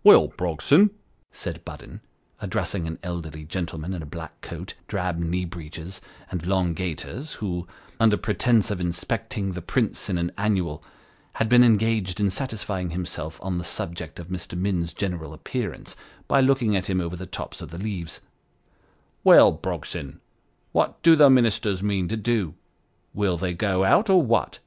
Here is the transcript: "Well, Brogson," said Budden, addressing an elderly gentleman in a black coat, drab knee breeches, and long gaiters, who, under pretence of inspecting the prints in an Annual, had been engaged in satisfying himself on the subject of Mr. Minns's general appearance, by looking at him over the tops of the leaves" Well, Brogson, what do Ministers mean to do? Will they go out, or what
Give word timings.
"Well, 0.04 0.28
Brogson," 0.28 0.90
said 1.32 1.64
Budden, 1.64 2.00
addressing 2.38 2.86
an 2.86 3.00
elderly 3.02 3.42
gentleman 3.44 3.92
in 3.92 4.02
a 4.02 4.06
black 4.06 4.40
coat, 4.40 4.74
drab 4.86 5.18
knee 5.18 5.44
breeches, 5.44 6.00
and 6.30 6.46
long 6.46 6.74
gaiters, 6.74 7.32
who, 7.32 7.66
under 7.98 8.16
pretence 8.16 8.70
of 8.70 8.80
inspecting 8.80 9.50
the 9.50 9.60
prints 9.60 10.08
in 10.08 10.16
an 10.16 10.30
Annual, 10.38 10.84
had 11.32 11.48
been 11.48 11.64
engaged 11.64 12.20
in 12.20 12.30
satisfying 12.30 12.90
himself 12.90 13.40
on 13.42 13.58
the 13.58 13.64
subject 13.64 14.20
of 14.20 14.28
Mr. 14.28 14.56
Minns's 14.56 14.94
general 14.94 15.34
appearance, 15.34 15.96
by 16.28 16.40
looking 16.40 16.76
at 16.76 16.86
him 16.88 17.00
over 17.00 17.16
the 17.16 17.26
tops 17.26 17.60
of 17.60 17.70
the 17.70 17.76
leaves" 17.78 18.20
Well, 19.24 19.50
Brogson, 19.50 20.20
what 20.70 21.02
do 21.02 21.16
Ministers 21.28 21.82
mean 21.82 22.06
to 22.06 22.16
do? 22.16 22.54
Will 23.12 23.36
they 23.36 23.54
go 23.54 23.82
out, 23.82 24.08
or 24.08 24.22
what 24.22 24.60